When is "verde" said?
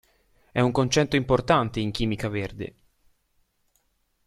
2.27-2.75